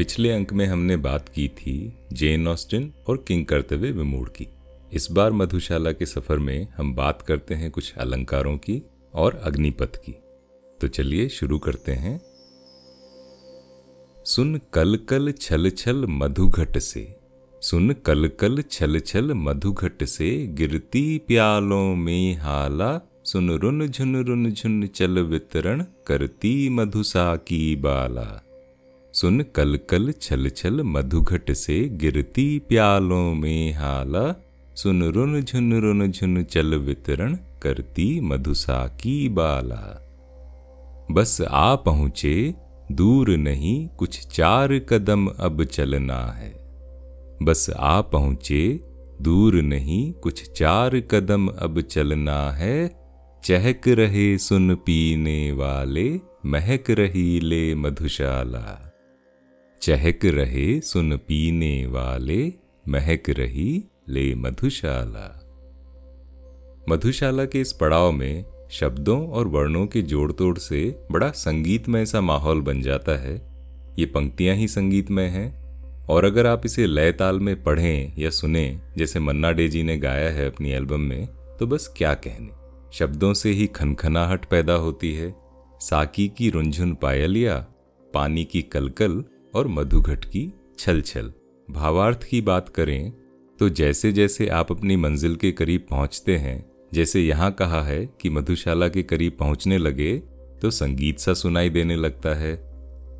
पिछले 0.00 0.30
अंक 0.30 0.52
में 0.52 0.66
हमने 0.66 0.96
बात 0.96 1.28
की 1.28 1.48
थी 1.48 1.94
जेन 2.12 2.48
ऑस्टिन 2.48 2.92
और 3.08 3.24
किंग 3.28 3.46
कर्तव्य 3.46 3.90
विमूढ़ 3.90 4.28
की। 4.28 4.46
इस 4.92 5.10
बार 5.10 5.32
मधुशाला 5.32 5.92
के 5.92 6.06
सफ़र 6.06 6.38
में 6.38 6.68
हम 6.76 6.94
बात 6.94 7.22
करते 7.22 7.54
हैं 7.54 7.70
कुछ 7.70 7.94
अलंकारों 7.94 8.56
की 8.58 8.82
और 9.14 9.34
अग्निपथ 9.34 9.96
की। 9.96 10.12
तो 10.80 10.88
चलिए 10.88 11.28
शुरू 11.28 11.58
करते 11.58 11.92
हैं। 11.92 12.20
सुन 14.24 14.60
कल 14.72 14.96
कल 15.08 15.32
छल 15.32 15.70
छल 15.70 16.06
मधुघट 16.08 16.78
से, 16.78 17.16
सुन 17.62 17.92
कल 17.92 18.28
कल 18.40 18.62
छल 18.62 19.00
छल 19.00 19.32
मधुघट 19.34 20.04
से 20.04 20.46
गिरती 20.46 21.18
प्यालों 21.18 21.96
में 21.96 22.36
हाला, 22.36 23.00
सुन 23.24 23.50
रुन 23.50 23.88
झुन 23.88 24.24
रुन 24.24 24.52
झुन 24.52 24.86
चल 24.86 25.18
वितरण 25.18 25.84
करती 26.06 26.68
मधुसा 26.68 27.36
की 27.36 27.76
बाला। 27.76 28.42
सुन 29.20 29.40
कल 29.40 29.78
कल 29.90 30.12
छल 30.12 30.48
छल 30.48 30.82
मधुघट 30.82 31.52
से 31.52 31.88
गिरती 31.88 32.58
प्यालों 32.58 33.34
में 33.34 33.72
हाला। 33.72 34.44
सुन 34.76 35.02
रुन 35.02 35.42
झुन 35.42 35.80
रुन 35.80 36.10
झुन 36.10 36.42
चल 36.42 36.74
वितरण 36.74 37.38
करती 37.62 38.20
मधुसा 38.20 38.86
की 38.86 39.28
बाला। 39.28 40.06
बस 41.10 41.40
आ 41.40 41.74
पहुँचे, 41.74 42.54
दूर 42.92 43.30
नहीं 43.30 43.88
कुछ 43.88 44.26
चार 44.26 44.78
कदम 44.78 45.26
अब 45.26 45.64
चलना 45.64 46.32
है। 46.32 46.52
बस 47.42 47.70
आ 47.76 48.00
पहुँचे, 48.00 48.80
दूर 49.22 49.54
नहीं 49.54 50.12
कुछ 50.12 50.50
चार 50.50 51.00
कदम 51.00 51.48
अब 51.48 51.80
चलना 51.80 52.50
है। 52.50 53.00
चहक 53.44 53.88
रहे 53.88 54.38
सुन 54.38 54.74
पीने 54.74 55.52
वाले, 55.52 56.20
महक 56.46 56.90
रही 56.90 57.40
ले 57.40 57.74
मधुशाला। 57.74 58.89
चहक 59.82 60.24
रहे 60.24 60.80
सुन 60.80 61.16
पीने 61.16 61.86
वाले, 61.86 62.52
महक 62.88 63.30
रही 63.30 63.84
ले 64.08 64.34
मधुशाला। 64.34 65.46
मधुशाला 66.88 67.44
के 67.44 67.60
इस 67.60 67.72
पड़ाव 67.72 68.12
में 68.12 68.44
शब्दों 68.70 69.28
और 69.28 69.48
वर्णों 69.48 69.86
के 69.86 70.02
जोड़ 70.02 70.32
तोड़ 70.32 70.58
से 70.58 71.06
बड़ा 71.10 71.30
संगीतमय 71.30 72.06
सा 72.06 72.20
माहौल 72.20 72.60
बन 72.60 72.82
जाता 72.82 73.12
है। 73.12 73.34
ये 73.98 74.06
पंक्तियाँ 74.06 74.56
ही 74.56 74.68
संगीतमय 74.68 75.24
हैं। 75.24 75.60
और 76.06 76.24
अगर 76.24 76.46
आप 76.46 76.62
इसे 76.64 76.86
लय 76.86 77.12
ताल 77.12 77.40
में 77.40 77.62
पढ़ें 77.62 78.12
या 78.18 78.30
सुने, 78.30 78.80
जैसे 78.96 79.20
मन्ना 79.20 79.52
डे 79.52 79.68
जी 79.68 79.82
ने 79.82 79.98
गाया 79.98 80.30
है 80.30 80.46
अपनी 80.46 80.70
एल्बम 80.70 81.00
में 81.00 81.26
तो 81.60 81.66
बस 81.66 81.94
क्या 81.96 82.14
कहने। 82.14 82.50
शब्दों 82.92 83.34
से 83.34 83.50
ही 83.50 83.66
खनखनाहट 83.66 84.44
पैदा 84.44 84.72
होती 84.72 85.14
है। 85.14 85.34
साकी 85.80 86.28
की 86.28 86.50
रुंझुन 86.50 86.94
पायलिया, 86.94 87.66
पानी 88.14 88.44
की 88.44 88.62
कलकल 88.62 89.24
और 89.54 89.68
मधुघट 89.68 90.24
की 90.24 90.52
छल 90.78 91.00
छल 91.00 91.32
भावार्थ 91.68 92.24
की 92.24 92.40
बात 92.40 92.68
करें 92.68 93.12
तो 93.58 93.68
जैसे 93.68 94.12
जैसे 94.12 94.48
आप 94.48 94.70
अपनी 94.72 94.96
मंजिल 94.96 95.36
के 95.36 95.52
करीब 95.52 95.86
पहुँचते 95.90 96.36
हैं, 96.36 96.64
जैसे 96.94 97.20
यहाँ 97.20 97.50
कहा 97.52 97.82
है 97.82 98.04
कि 98.20 98.30
मधुशाला 98.30 98.88
के 98.88 99.02
करीब 99.02 99.36
पहुँचने 99.38 99.78
लगे 99.78 100.16
तो 100.62 100.70
संगीत 100.70 101.18
सा 101.18 101.34
सुनाई 101.34 101.70
देने 101.70 101.96
लगता 101.96 102.34
है। 102.34 102.52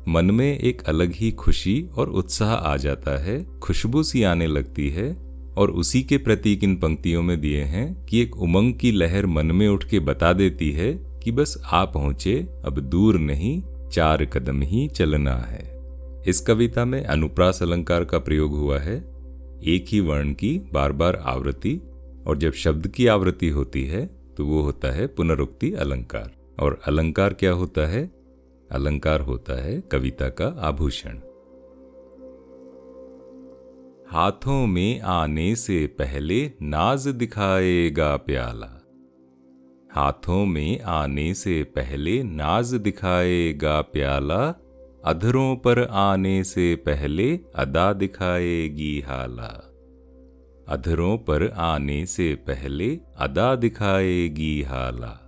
मन 0.07 0.25
में 0.25 0.59
एक 0.59 0.81
अलग 0.81 1.11
ही 1.11 1.31
खुशी 1.31 1.81
और 1.95 2.09
उत्साह 2.09 2.53
आ 2.53 2.77
जाता 2.77 3.17
है, 3.23 3.59
खुशबू 3.59 4.03
सी 4.03 4.23
आने 4.23 4.47
लगती 4.47 4.89
है, 4.89 5.11
और 5.57 5.71
उसी 5.71 6.01
के 6.03 6.17
प्रतीक 6.17 6.63
इन 6.63 6.75
पंक्तियों 6.75 7.21
में 7.21 7.39
दिए 7.41 7.63
हैं 7.63 8.05
कि 8.05 8.21
एक 8.21 8.37
उमंग 8.37 8.73
की 8.73 8.91
लहर 8.91 9.25
मन 9.25 9.45
में 9.45 9.67
उठ 9.67 9.83
के 9.83 9.99
बता 9.99 10.33
देती 10.33 10.71
है 10.71 10.93
कि 11.23 11.31
बस 11.31 11.57
आ 11.65 11.83
पहुँचे, 11.85 12.35
अब 12.65 12.79
दूर 12.79 13.19
नहीं, 13.19 13.61
चार 13.89 14.25
कदम 14.25 14.61
ही 14.61 14.87
चलना 14.87 15.35
है। 15.35 15.80
इस 16.27 16.39
कविता 16.39 16.85
में 16.85 17.05
अनुप्रास 17.05 17.63
अलंकार 17.63 18.03
का 18.05 18.19
प्रयोग 18.19 18.51
हुआ 18.51 18.79
है। 18.79 18.97
एक 19.63 19.85
ही 19.87 19.99
वर्ण 19.99 20.33
की 20.33 20.57
बार 20.73 20.91
बार 20.91 21.15
आवृत्ति 21.15 21.81
और 22.27 22.37
जब 22.37 22.51
शब्द 22.51 22.87
की 22.87 23.07
आवृत्ति 23.07 23.49
होती 23.49 23.85
है 23.85 24.05
तो 24.37 24.45
वो 24.45 24.61
होता 24.61 24.91
है 24.91 25.07
पुनरुक्ति 25.07 25.73
अलंकार। 25.73 26.31
और 26.59 26.81
अलंकार 26.85 27.33
क्या 27.33 27.51
होता 27.51 27.87
है? 27.87 28.11
अलंकार 28.71 29.21
होता 29.21 29.61
है 29.61 29.81
कविता 29.81 30.29
का 30.29 30.47
आभूषण। 30.59 31.17
हाथों 34.11 34.67
में 34.67 35.01
आने 35.01 35.55
से 35.55 35.87
पहले 35.87 36.51
नाज 36.61 37.07
दिखाएगा 37.07 38.15
प्याला। 38.17 38.77
हाथों 39.91 40.45
में 40.45 40.81
आने 40.81 41.33
से 41.33 41.63
पहले 41.63 42.23
नाज 42.23 42.73
दिखाएगा 42.73 43.81
प्याला। 43.81 44.60
अधरों 45.05 45.55
पर 45.55 45.83
आने 45.83 46.43
से 46.43 46.75
पहले 46.75 47.39
अदा 47.55 47.93
दिखाएगी 47.93 49.01
हाला। 49.01 49.67
अधरों 50.67 51.17
पर 51.17 51.49
आने 51.49 52.05
से 52.05 52.35
पहले 52.35 52.99
अदा 53.17 53.55
दिखाएगी 53.55 54.61
हाला। 54.61 55.27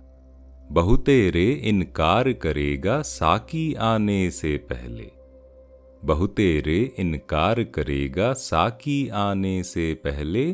बहुतेरे 0.72 1.52
इनकार 1.52 2.32
करेगा 2.32 3.02
साकी 3.02 3.74
आने 3.74 4.30
से 4.30 4.56
पहले। 4.56 5.10
बहुतेरे 6.04 6.94
इनकार 6.98 7.62
करेगा 7.62 8.32
साकी 8.32 9.08
आने 9.08 9.62
से 9.62 9.94
पहले। 9.94 10.52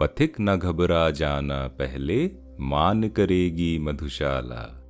पथिक 0.00 0.36
न 0.40 0.56
घबरा 0.56 1.10
जाना 1.10 1.68
पहले, 1.68 2.30
मान 2.60 3.08
करेगी 3.08 3.78
मधुशाला। 3.78 4.81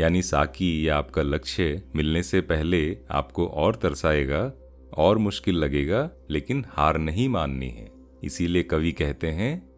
यानी 0.00 0.22
साकी 0.22 0.88
या 0.88 0.96
आपका 0.96 1.22
लक्ष्य 1.22 1.82
मिलने 1.96 2.22
से 2.22 2.40
पहले 2.40 2.98
आपको 3.10 3.46
और 3.46 3.74
तरसाएगा, 3.74 4.52
और 4.94 5.18
मुश्किल 5.18 5.54
लगेगा, 5.54 6.10
लेकिन 6.30 6.64
हार 6.68 6.98
नहीं 6.98 7.28
माननी 7.28 7.68
है। 7.68 7.90
इसीलिए 8.24 8.62
कवि 8.62 8.92
कहते 8.92 9.26
हैं 9.26 9.68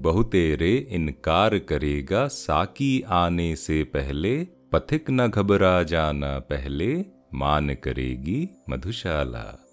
बहुतेरे 0.00 0.76
इनकार 0.90 1.58
करेगा 1.58 2.28
साकी 2.28 3.04
आने 3.08 3.56
से 3.56 3.84
पहले, 3.84 4.44
पथिक 4.44 5.10
न 5.10 5.28
घबरा 5.28 5.82
जाना 5.82 6.38
पहले, 6.38 7.04
मान 7.34 7.74
करेगी 7.74 8.48
मधुशाला। 8.70 9.66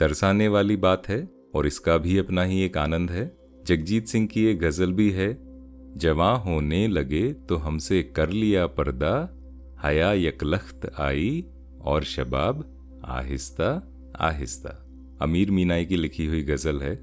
तरसाने 0.00 0.48
वाली 0.48 0.76
बात 0.76 1.08
है, 1.08 1.28
और 1.54 1.66
इसका 1.66 1.96
भी 1.96 2.18
अपना 2.18 2.44
ही 2.44 2.62
एक 2.62 2.78
आनंद 2.78 3.10
है। 3.10 3.38
जगजीत 3.66 4.06
सिंह 4.06 4.26
की 4.26 4.44
एक 4.44 4.58
गज़ल 4.58 4.92
भी 4.92 5.10
है 5.10 5.51
जवां 5.96 6.40
होने 6.40 6.88
लगे 6.88 7.32
तो 7.32 7.56
हमसे 7.56 8.02
कर 8.02 8.30
लिया 8.30 8.66
पर्दा। 8.66 9.38
हया 9.84 10.12
यकलख्त 10.12 10.92
आई 11.00 11.44
और 11.82 12.04
शबाब, 12.04 12.64
आहिस्ता 13.04 13.92
आहिस्ता। 14.20 14.88
अमीर 15.22 15.50
मीनाई 15.50 15.84
की 15.84 15.96
लिखी 15.96 16.26
हुई 16.26 16.42
गज़ल 16.42 16.80
है। 16.82 16.96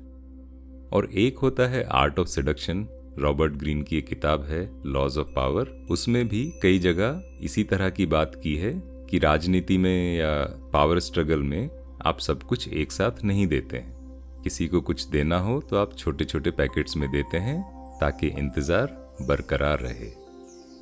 और 0.94 1.10
एक 1.14 1.38
होता 1.38 1.68
है 1.68 1.84
art 1.84 2.20
of 2.20 2.28
seduction 2.28 2.88
Robert 3.20 3.54
Greene 3.54 3.84
की 3.84 3.98
एक 3.98 4.08
किताब 4.08 4.44
है 4.44 4.82
लॉज 4.86 5.18
ऑफ़ 5.18 5.28
पावर 5.28 5.86
उसमें 5.92 6.28
भी 6.28 6.54
कई 6.64 6.80
जगह 6.80 7.24
इसी 7.42 7.64
तरह 7.64 7.90
की 7.90 8.06
बात 8.06 8.40
की 8.44 8.56
है 8.56 8.74
कि 9.10 9.20
राजनीति 9.20 9.78
में 9.78 10.18
या 10.18 10.44
पावर 10.74 11.00
स्ट्रगल 11.00 11.40
में 11.40 11.70
आप 12.06 12.20
सब 12.20 12.44
कुछ 12.44 12.68
एक 12.68 12.92
साथ 12.92 13.24
नहीं 13.24 13.48
देते 13.48 13.78
हैं। 13.78 14.00
किसी 14.44 14.68
को 14.68 14.82
कुछ 14.82 15.08
देना 15.08 15.40
हो 15.40 15.62
तो 15.62 15.76
आप 15.76 15.98
छोटे 15.98 16.26
छोटे 16.26 16.52
पैकेट्स 16.52 16.98
में 16.98 17.12
देते 17.12 17.38
हैं 17.38 17.79
ताकि 18.02 18.28
इंतज़ार 18.30 18.98
बरकरार 19.22 19.80
रहे। 19.80 20.08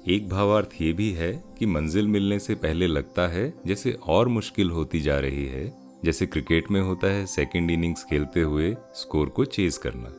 एक 0.08 0.28
भावार्थ 0.30 0.82
ये 0.82 0.92
भी 0.94 1.10
है 1.12 1.32
कि 1.60 1.66
मंजिल 1.66 2.08
मिलने 2.08 2.38
से 2.40 2.56
पहले 2.56 2.88
लगता 2.88 3.28
है, 3.28 3.54
जैसे 3.68 3.92
और 4.08 4.28
मुश्किल 4.28 4.70
होती 4.70 5.00
जा 5.00 5.20
रही 5.20 5.46
है, 5.46 5.74
जैसे 6.06 6.26
क्रिकेट 6.26 6.72
में 6.72 6.80
होता 6.82 7.08
है 7.08 7.26
सेकेंड 7.26 7.72
इनिंग्स 7.72 8.04
खेलते 8.04 8.42
हुए 8.42 8.76
स्कोर 8.96 9.30
को 9.30 9.46
चेज 9.48 9.78
करना। 9.78 10.14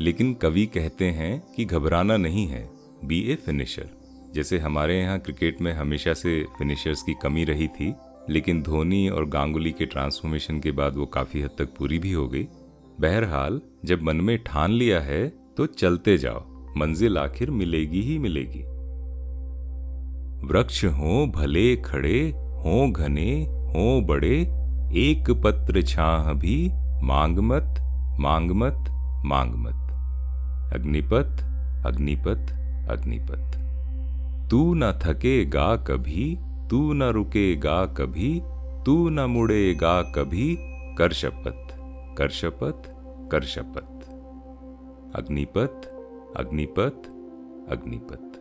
लेकिन 0.00 0.32
कवि 0.34 0.64
कहते 0.66 1.04
हैं 1.10 1.42
कि 1.56 1.64
घबराना 1.64 2.16
नहीं 2.16 2.46
है 2.46 2.68
बी 3.04 3.20
ए 3.22 3.34
फिनिशर 3.36 3.88
जैसे 4.34 4.58
हमारे 4.58 4.98
यहाँ 5.00 5.18
क्रिकेट 5.18 5.60
में 5.60 5.72
हमेशा 5.72 6.12
से 6.14 6.42
फिनिशर्स 6.58 7.02
की 7.02 7.14
कमी 7.22 7.44
रही 7.44 7.68
थी, 7.68 7.94
लेकिन 8.30 8.62
धोनी 8.62 9.08
और 9.08 9.28
गांगुली 9.28 9.72
के 9.72 9.86
ट्रांसफॉर्मेशन 9.86 10.60
के 10.60 10.72
बाद 10.72 10.96
वो 10.96 11.06
काफ़ी 11.06 11.42
हद 11.42 11.50
तक 11.58 11.74
पूरी 11.78 11.98
भी 11.98 12.12
हो 12.12 12.26
गई। 12.28 12.46
बहरहाल, 13.00 13.60
जब 13.84 14.02
मन 14.02 14.16
में 14.16 14.36
ठान 14.38 14.72
लिया 14.72 15.00
है 15.00 15.22
तो 15.56 15.66
चलते 15.66 16.18
जाओ, 16.18 16.44
मंजिल 16.76 17.18
आखिर 17.18 17.50
मिलेगी 17.50 18.00
ही 18.00 18.18
मिलेगी। 18.18 18.62
वृक्ष 20.46 20.84
हो, 20.84 21.26
भले 21.26 21.76
खड़े, 21.76 22.32
हो 22.36 22.90
घने, 22.90 23.44
हो 23.44 24.00
बड़े, 24.00 24.40
एक 24.92 25.30
पत्र 25.30 25.82
छाह 25.82 26.32
भी, 26.32 26.70
मांग 27.02 27.38
मत 27.38 27.74
मांग 28.20 28.50
मत 28.50 28.84
मांग 29.26 29.54
मत। 29.54 29.80
अग्निपथ 30.74 31.42
अग्निपथ 31.86 32.52
अग्निपथ। 32.90 33.58
तू 34.50 34.74
न 34.74 34.92
थकेगा 34.92 35.76
कभी, 35.76 36.38
तू 36.70 36.92
न 36.92 37.02
रुकेगा 37.02 37.86
कभी, 37.86 38.42
तू 38.86 39.08
न 39.08 39.20
मुड़ेगा 39.20 40.02
कभी 40.02 40.56
कर 40.98 41.12
शपथ 41.12 41.74
कर 42.18 42.28
शपथ 42.28 42.90
कर 43.30 43.42
शपथ 43.42 43.93
अग्निपथ 45.14 45.84
अग्निपथ 46.36 47.06
अग्निपथ। 47.72 48.38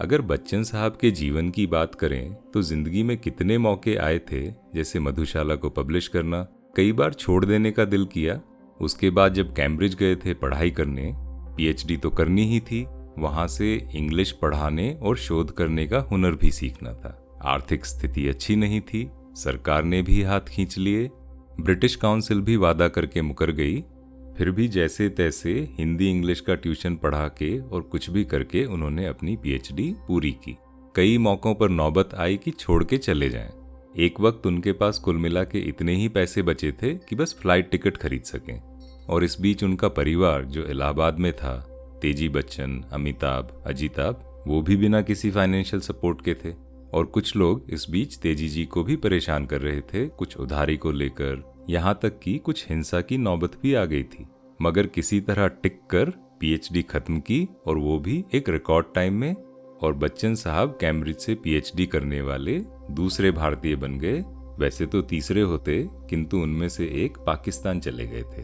अगर 0.00 0.22
बच्चन 0.22 0.62
साहब 0.62 0.96
के 1.00 1.10
जीवन 1.10 1.48
की 1.50 1.66
बात 1.66 1.94
करें 1.94 2.34
तो 2.54 2.62
ज़िंदगी 2.62 3.02
में 3.02 3.16
कितने 3.18 3.58
मौके 3.58 3.94
आए 3.98 4.18
थे, 4.30 4.44
जैसे 4.74 5.00
मधुशाला 5.00 5.54
को 5.54 5.70
पब्लिश 5.70 6.08
करना, 6.08 6.42
कई 6.76 6.92
बार 6.92 7.14
छोड़ 7.14 7.44
देने 7.44 7.70
का 7.70 7.84
दिल 7.86 8.04
किया। 8.06 8.40
उसके 8.80 9.10
बाद 9.10 9.34
जब 9.34 9.54
कैम्ब्रिज 9.54 9.94
गए 9.94 10.16
थे 10.16 10.34
पढ़ाई 10.36 10.70
करने, 10.70 11.12
पीएचडी 11.56 11.96
तो 11.96 12.10
करनी 12.10 12.44
ही 12.46 12.60
थी, 12.62 12.84
वहाँ 13.18 13.46
से 13.48 13.74
इंग्लिश 13.94 14.32
पढ़ाने 14.32 14.92
और 14.94 15.16
शोध 15.18 15.50
करने 15.52 15.86
का 15.86 15.98
हुनर 16.02 16.34
भी 16.34 16.50
सीखना 16.52 16.92
था। 16.94 17.18
आर्थिक 17.46 17.86
स्थिति 17.86 18.28
अच्छी 18.28 18.56
नहीं 18.56 18.80
थी, 18.82 19.08
सरकार 19.36 19.84
ने 19.84 20.02
भी 20.02 20.22
हाथ 20.22 20.48
खींच 20.48 20.78
लिए, 20.78 21.10
ब्रिटिश 21.60 21.96
काउंसिल 21.96 22.40
भी 22.40 22.56
वादा 22.58 22.88
करके 22.88 23.22
मुकर 23.22 23.50
गई 23.52 23.84
फिर 24.38 24.50
भी 24.50 24.68
जैसे 24.68 25.08
तैसे 25.08 25.68
हिंदी 25.78 26.10
इंग्लिश 26.10 26.40
का 26.40 26.54
ट्यूशन 26.54 26.96
पढ़ा 26.96 27.28
के 27.28 27.60
और 27.60 27.82
कुछ 27.82 28.10
भी 28.10 28.24
करके 28.24 28.64
उन्होंने 28.64 29.06
अपनी 29.06 29.36
पीएचडी 29.36 29.94
पूरी 30.08 30.32
की। 30.32 30.56
कई 30.94 31.18
मौकों 31.18 31.54
पर 31.54 31.68
नौबत 31.68 32.14
आई 32.14 32.36
कि 32.36 32.50
छोड़ 32.50 32.84
के 32.84 32.98
चले 32.98 33.28
जाएँ। 33.28 33.50
एक 33.98 34.20
वक्त 34.20 34.46
उनके 34.46 34.72
पास 34.72 34.98
कुल 34.98 35.16
मिला 35.16 35.44
के 35.44 35.58
इतने 35.58 35.96
ही 35.96 36.08
पैसे 36.08 36.42
बचे 36.42 36.72
थे 36.72 36.94
कि 36.94 37.16
बस 37.16 37.36
फ़्लाइट 37.42 37.70
टिकट 37.70 37.96
खरीद 37.96 38.22
सकें। 38.22 38.60
और 39.08 39.24
इस 39.24 39.40
बीच 39.40 39.64
उनका 39.64 39.88
परिवार 39.88 40.44
जो 40.44 40.64
इलाहाबाद 40.64 41.18
में 41.18 41.32
था, 41.32 41.56
तेज़ी 42.02 42.28
बच्चन, 42.28 42.84
अमिताभ, 42.92 43.62
अजिताभ, 43.66 44.44
वो 44.46 44.62
भी 44.62 44.76
बिना 44.76 45.02
किसी 45.02 45.30
फाइनेंशियल 45.30 45.80
सपोर्ट 45.80 46.24
के 46.24 46.34
थे। 46.34 46.54
और 46.94 47.06
कुछ 47.06 47.36
लोग 47.36 47.66
इस 47.70 47.86
बीच 47.90 48.16
तेज़ी 48.16 48.48
जी 48.48 48.64
को 48.64 48.84
भी 48.84 48.96
परेशान 48.96 49.46
कर 49.46 49.60
रहे 49.60 49.80
थे, 49.80 50.06
कुछ 50.08 50.36
उधारी 50.36 50.76
को 50.76 50.90
लेकर 50.90 51.57
यहाँ 51.70 51.98
तक 52.02 52.18
कि 52.18 52.38
कुछ 52.38 52.68
हिंसा 52.70 53.00
की 53.00 53.18
नौबत 53.18 53.58
भी 53.62 53.74
आ 53.74 53.84
गई 53.84 54.02
थी। 54.02 54.26
मगर 54.62 54.86
किसी 54.86 55.20
तरह 55.20 55.48
टिक 55.48 55.80
कर 55.90 56.10
पीएचडी 56.40 56.82
खत्म 56.82 57.20
की 57.20 57.48
और 57.66 57.78
वो 57.78 57.98
भी 57.98 58.24
एक 58.34 58.48
रिकॉर्ड 58.48 58.86
टाइम 58.94 59.14
में, 59.14 59.34
और 59.82 59.92
बच्चन 59.92 60.34
साहब 60.34 60.78
कैम्ब्रिज 60.80 61.16
से 61.16 61.34
पीएचडी 61.34 61.86
करने 61.86 62.20
वाले 62.20 62.58
दूसरे 62.90 63.30
भारतीय 63.30 63.76
बन 63.76 63.98
गए। 63.98 64.24
वैसे 64.58 64.86
तो 64.86 65.02
तीसरे 65.02 65.40
होते, 65.40 65.88
किंतु 66.10 66.38
उनमें 66.38 66.68
से 66.68 66.86
एक 67.04 67.18
पाकिस्तान 67.18 67.80
चले 67.80 68.06
गए 68.06 68.22
थे। 68.22 68.42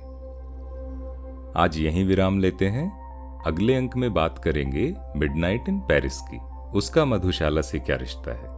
आज 1.60 1.78
यहीं 1.78 2.04
विराम 2.04 2.38
लेते 2.38 2.66
हैं। 2.66 2.90
अगले 3.46 3.74
अंक 3.74 3.96
में 3.96 4.12
बात 4.14 4.38
करेंगे 4.38 4.94
मिडनाइट 5.16 5.68
इन 5.68 5.80
पेरिस 5.80 6.20
की। 6.20 6.38
उसका 6.78 7.04
मधुशाला 7.04 7.60
से 7.60 7.78
क्या 7.78 7.96
रिश्ता 7.96 8.32
है? 8.32 8.52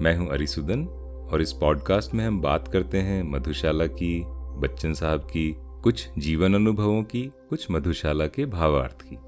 मैं 0.00 0.16
हूँ 0.16 0.28
अरिसुदन। 0.28 0.86
और 1.30 1.42
इस 1.42 1.52
पॉडकास्ट 1.52 2.14
में 2.14 2.26
हम 2.26 2.40
बात 2.40 2.68
करते 2.68 2.98
हैं 2.98 3.22
मधुशाला 3.22 3.86
की, 3.86 4.22
बच्चन 4.58 4.94
साहब 4.94 5.20
की, 5.20 5.56
कुछ 5.58 6.08
जीवन 6.18 6.54
अनुभवों 6.54 7.02
की, 7.02 7.32
कुछ 7.50 7.70
मधुशाला 7.70 8.26
के 8.26 8.46
भावार्थ 8.46 8.98
की। 9.02 9.18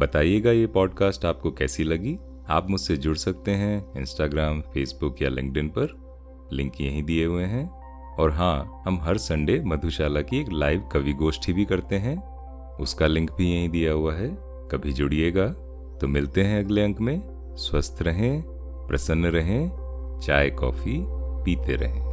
बताइएगा 0.00 0.50
ये 0.50 0.66
पॉडकास्ट 0.66 1.24
आपको 1.24 1.50
कैसी 1.50 1.84
लगी? 1.84 2.18
आप 2.48 2.70
मुझसे 2.70 2.96
जुड़ 2.96 3.16
सकते 3.16 3.50
हैं 3.50 3.92
इंस्टाग्राम 3.96 4.60
फेसबुक 4.60 5.22
या 5.22 5.28
लिंक्डइन 5.28 5.68
पर। 5.68 6.08
लिंक 6.52 6.72
यहीं 6.80 7.02
दिए 7.02 7.26
हुए 7.26 7.44
हैं। 7.44 7.78
और 8.16 8.30
हाँ 8.30 8.82
हम 8.86 8.98
हर 9.02 9.18
संडे 9.18 9.62
मधुशाला 9.64 10.20
की 10.20 10.40
एक 10.40 10.46
लाइव 10.52 10.88
कवि 10.92 11.12
गोष्ठी 11.12 11.52
भी 11.52 11.64
करते 11.64 11.96
हैं। 11.96 12.28
उसका 12.76 13.06
लिंक 13.06 13.32
भी 13.32 13.52
यहीं 13.52 13.68
दिया 13.68 13.92
हुआ 13.92 14.14
है। 14.14 14.38
कभी 14.40 14.92
जुड़िएगा। 14.92 15.48
तो 16.00 16.08
मिलते 16.08 16.42
हैं 16.42 16.64
अगले 16.64 16.82
अंक 16.82 17.00
में। 17.00 17.22
स्वस्थ 17.56 17.98
रहें, 18.02 18.44
प्रसन्न 18.88 19.26
रहें। 19.26 19.70
चाय, 20.22 20.50
कॉफ़ी। 20.50 21.17
पीते 21.48 21.76
रहें। 21.76 22.07